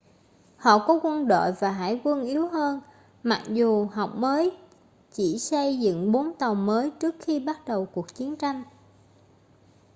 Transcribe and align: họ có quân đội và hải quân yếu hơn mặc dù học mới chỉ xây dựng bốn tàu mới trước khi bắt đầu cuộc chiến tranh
họ 0.57 0.77
có 0.87 0.99
quân 1.03 1.27
đội 1.27 1.51
và 1.59 1.71
hải 1.71 2.01
quân 2.03 2.21
yếu 2.23 2.47
hơn 2.47 2.79
mặc 3.23 3.41
dù 3.47 3.85
học 3.87 4.09
mới 4.15 4.57
chỉ 5.11 5.37
xây 5.39 5.79
dựng 5.79 6.11
bốn 6.11 6.33
tàu 6.39 6.55
mới 6.55 6.91
trước 6.99 7.15
khi 7.19 7.39
bắt 7.39 7.57
đầu 7.67 7.85
cuộc 7.85 8.13
chiến 8.15 8.35
tranh 8.35 8.63